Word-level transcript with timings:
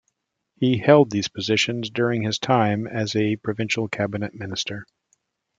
He 0.55 0.79
held 0.79 1.11
these 1.11 1.27
positions 1.27 1.91
during 1.91 2.23
his 2.23 2.39
time 2.39 2.87
as 2.87 3.15
a 3.15 3.35
provincial 3.35 3.87
cabinet 3.87 4.33
minister. 4.33 4.87